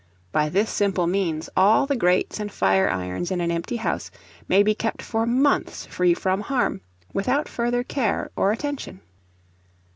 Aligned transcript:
By 0.31 0.49
this 0.49 0.71
simple 0.71 1.05
means, 1.05 1.47
all 1.55 1.85
the 1.85 1.95
grates 1.95 2.39
and 2.39 2.51
fire 2.51 2.89
irons 2.89 3.29
in 3.29 3.39
an 3.39 3.51
empty 3.51 3.75
house 3.75 4.09
may 4.47 4.63
be 4.63 4.73
kept 4.73 5.03
for 5.03 5.27
months 5.27 5.85
free 5.85 6.15
from 6.15 6.41
harm, 6.41 6.81
without 7.13 7.47
further 7.47 7.83
care 7.83 8.31
or 8.35 8.51
attention. 8.51 9.01